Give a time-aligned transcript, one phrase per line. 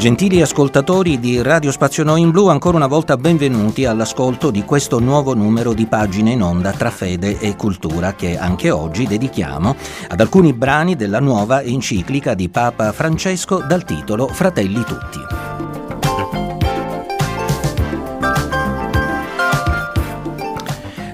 [0.00, 4.98] Gentili ascoltatori di Radio Spazio Noi in Blu, ancora una volta benvenuti all'ascolto di questo
[4.98, 9.76] nuovo numero di pagine in onda tra fede e cultura che anche oggi dedichiamo
[10.08, 15.69] ad alcuni brani della nuova enciclica di Papa Francesco dal titolo Fratelli tutti.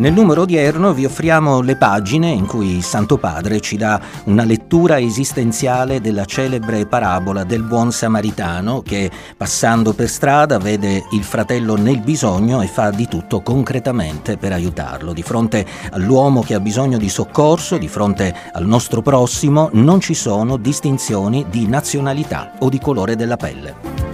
[0.00, 4.44] Nel numero odierno vi offriamo le pagine in cui il Santo Padre ci dà una
[4.44, 11.76] lettura esistenziale della celebre parabola del buon samaritano che passando per strada vede il fratello
[11.76, 15.12] nel bisogno e fa di tutto concretamente per aiutarlo.
[15.12, 20.14] Di fronte all'uomo che ha bisogno di soccorso, di fronte al nostro prossimo, non ci
[20.14, 24.09] sono distinzioni di nazionalità o di colore della pelle.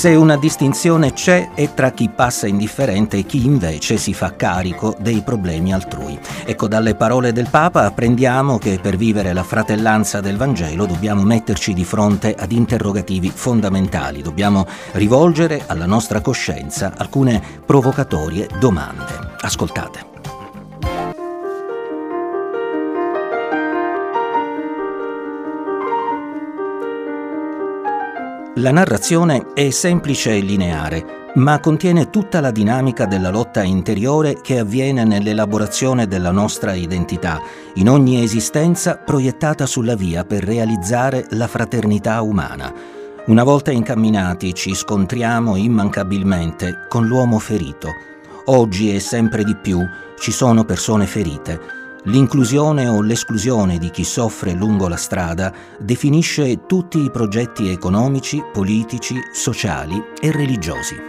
[0.00, 4.96] Se una distinzione c'è è tra chi passa indifferente e chi invece si fa carico
[4.98, 6.18] dei problemi altrui.
[6.46, 11.74] Ecco, dalle parole del Papa apprendiamo che per vivere la fratellanza del Vangelo dobbiamo metterci
[11.74, 19.34] di fronte ad interrogativi fondamentali, dobbiamo rivolgere alla nostra coscienza alcune provocatorie domande.
[19.38, 20.09] Ascoltate.
[28.60, 34.58] La narrazione è semplice e lineare, ma contiene tutta la dinamica della lotta interiore che
[34.58, 37.40] avviene nell'elaborazione della nostra identità,
[37.76, 42.70] in ogni esistenza proiettata sulla via per realizzare la fraternità umana.
[43.28, 47.88] Una volta incamminati ci scontriamo immancabilmente con l'uomo ferito.
[48.46, 49.80] Oggi e sempre di più
[50.18, 56.98] ci sono persone ferite L'inclusione o l'esclusione di chi soffre lungo la strada definisce tutti
[56.98, 61.08] i progetti economici, politici, sociali e religiosi.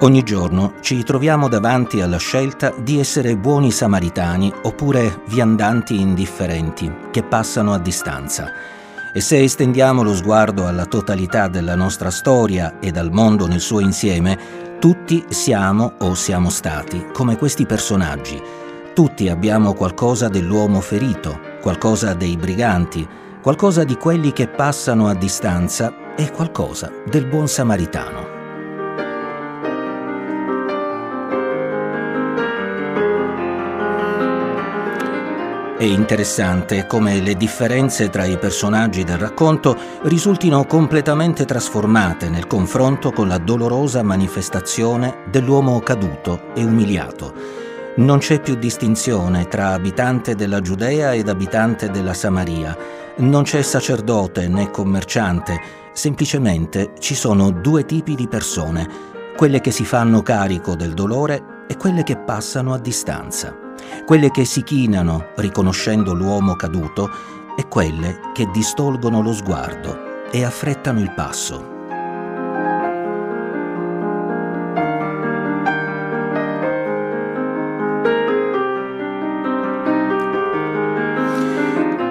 [0.00, 7.22] Ogni giorno ci troviamo davanti alla scelta di essere buoni samaritani oppure viandanti indifferenti che
[7.22, 8.80] passano a distanza
[9.12, 13.80] e se estendiamo lo sguardo alla totalità della nostra storia e dal mondo nel suo
[13.80, 18.40] insieme, tutti siamo o siamo stati come questi personaggi.
[18.94, 23.06] Tutti abbiamo qualcosa dell'uomo ferito, qualcosa dei briganti,
[23.40, 28.31] qualcosa di quelli che passano a distanza e qualcosa del buon samaritano.
[35.82, 43.10] È interessante come le differenze tra i personaggi del racconto risultino completamente trasformate nel confronto
[43.10, 47.34] con la dolorosa manifestazione dell'uomo caduto e umiliato.
[47.96, 52.78] Non c'è più distinzione tra abitante della Giudea ed abitante della Samaria.
[53.16, 55.60] Non c'è sacerdote né commerciante,
[55.92, 58.88] semplicemente ci sono due tipi di persone,
[59.36, 63.61] quelle che si fanno carico del dolore e quelle che passano a distanza
[64.04, 67.10] quelle che si chinano riconoscendo l'uomo caduto
[67.56, 71.80] e quelle che distolgono lo sguardo e affrettano il passo.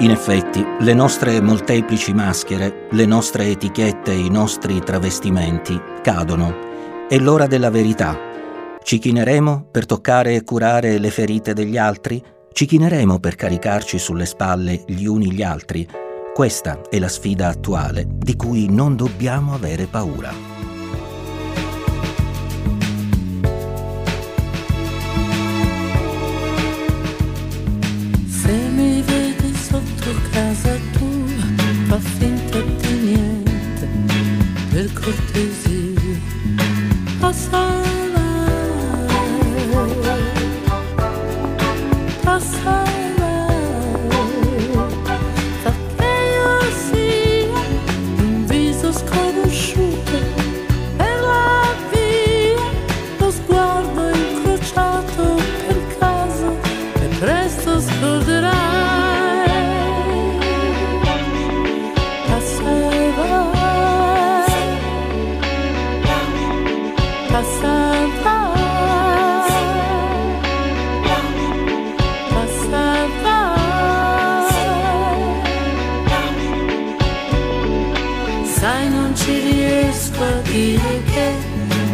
[0.00, 7.06] In effetti, le nostre molteplici maschere, le nostre etichette e i nostri travestimenti cadono.
[7.08, 8.32] È l'ora della verità
[8.84, 12.22] ci chineremo per toccare e curare le ferite degli altri?
[12.52, 15.88] Ci chineremo per caricarci sulle spalle gli uni gli altri?
[16.34, 20.53] Questa è la sfida attuale di cui non dobbiamo avere paura.
[78.64, 81.32] sai non ci riesco a dire che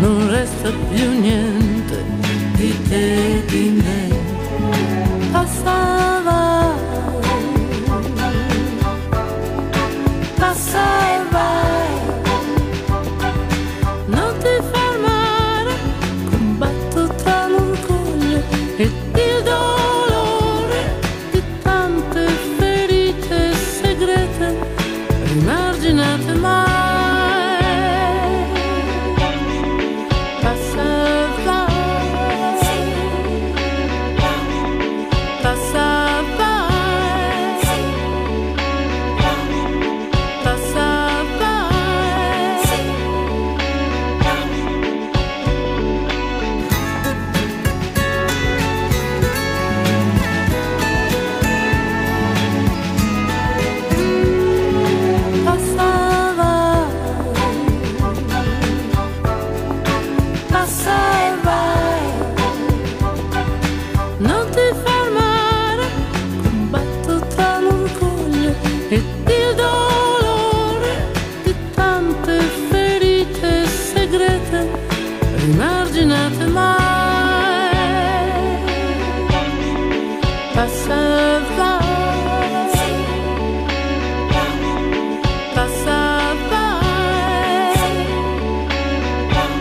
[0.00, 2.02] non resta più niente
[2.56, 3.85] di te, di me.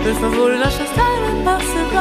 [0.06, 1.98] Per favore lascia stare il passerby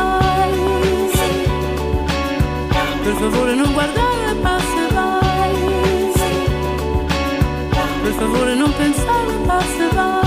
[3.03, 4.93] Per favore non guardare il passerby
[8.03, 10.24] Per favore non pensare al passerby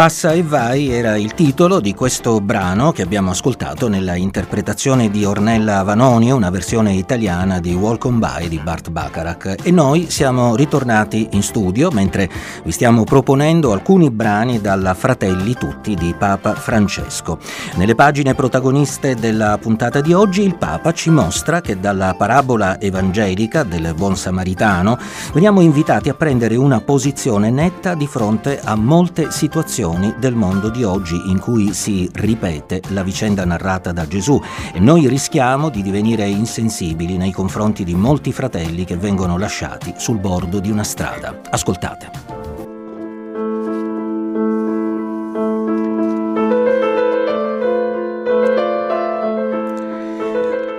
[0.00, 5.26] Passa e vai era il titolo di questo brano che abbiamo ascoltato nella interpretazione di
[5.26, 9.56] Ornella Vanoni, una versione italiana di Walk on By di Bart Bacharach.
[9.62, 12.30] E noi siamo ritornati in studio mentre
[12.64, 17.38] vi stiamo proponendo alcuni brani dalla Fratelli Tutti di Papa Francesco.
[17.74, 23.64] Nelle pagine protagoniste della puntata di oggi il Papa ci mostra che dalla parabola evangelica
[23.64, 24.96] del buon samaritano
[25.34, 30.68] veniamo invitati a prendere una posizione netta di fronte a molte situazioni situazioni del mondo
[30.68, 34.40] di oggi in cui si ripete la vicenda narrata da Gesù
[34.72, 40.18] e noi rischiamo di divenire insensibili nei confronti di molti fratelli che vengono lasciati sul
[40.18, 41.40] bordo di una strada.
[41.50, 42.38] Ascoltate.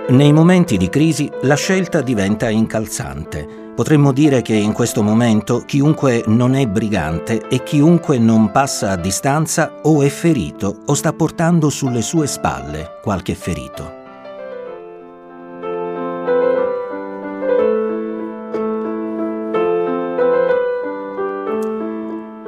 [0.08, 3.61] Nei momenti di crisi la scelta diventa incalzante.
[3.74, 8.96] Potremmo dire che in questo momento chiunque non è brigante e chiunque non passa a
[8.96, 14.00] distanza o è ferito o sta portando sulle sue spalle qualche ferito.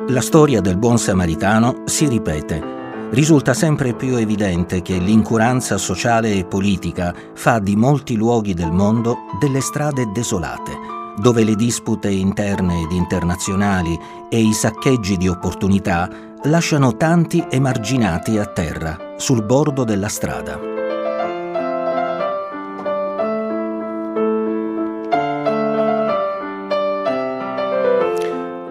[0.09, 2.73] La storia del buon samaritano si ripete
[3.11, 9.19] risulta sempre più evidente che l'incuranza sociale e politica fa di molti luoghi del mondo
[9.39, 16.09] delle strade desolate dove le dispute interne ed internazionali e i saccheggi di opportunità
[16.45, 20.74] lasciano tanti emarginati a terra, sul bordo della strada.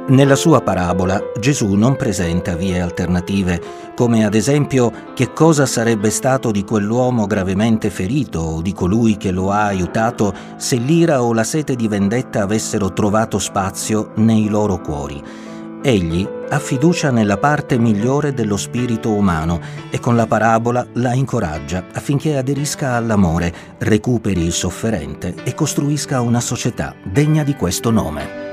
[0.06, 3.62] Nella sua parabola Gesù non presenta vie alternative,
[3.96, 9.32] come ad esempio che cosa sarebbe stato di quell'uomo gravemente ferito o di colui che
[9.32, 14.82] lo ha aiutato se l'ira o la sete di vendetta avessero trovato spazio nei loro
[14.82, 15.24] cuori.
[15.82, 21.86] Egli ha fiducia nella parte migliore dello spirito umano e con la parabola la incoraggia
[21.94, 28.53] affinché aderisca all'amore, recuperi il sofferente e costruisca una società degna di questo nome.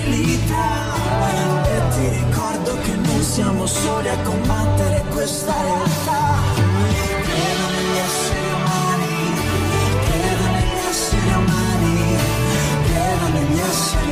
[0.00, 0.94] Fragilità.
[1.64, 6.38] E ti ricordo che non siamo soli a combattere questa realtà.
[7.22, 9.14] Credo negli esseri umani,
[10.06, 12.16] credo negli esseri umani,
[12.86, 14.09] credo negli esseri umani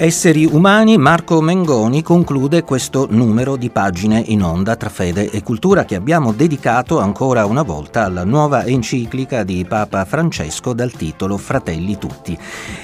[0.00, 5.84] Esseri umani, Marco Mengoni conclude questo numero di pagine in onda tra fede e cultura
[5.84, 11.98] che abbiamo dedicato ancora una volta alla nuova enciclica di Papa Francesco dal titolo Fratelli
[11.98, 12.38] Tutti.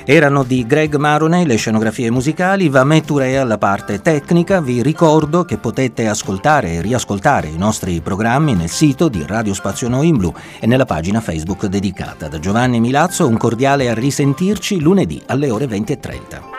[0.04, 4.60] Erano di Greg Maroney le scenografie musicali, Vamè Turea la parte tecnica.
[4.60, 9.88] Vi ricordo che potete ascoltare e riascoltare i nostri programmi nel sito di Radio Spazio
[9.88, 12.26] Noi in Blu e nella pagina Facebook dedicata.
[12.26, 16.53] Da Giovanni Milazzo un cordiale a risentirci lunedì alle ore 20.30.